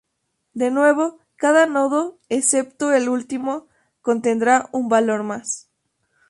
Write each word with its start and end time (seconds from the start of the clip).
De 0.55 0.71
nuevo, 0.71 1.19
cada 1.35 1.67
nodo 1.67 2.17
excepto 2.27 2.91
el 2.91 3.07
último 3.07 3.67
contendrá 4.01 4.67
un 4.71 4.89
valor 4.89 5.21
más. 5.21 5.69